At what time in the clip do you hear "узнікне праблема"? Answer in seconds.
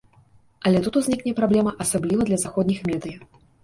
1.03-1.77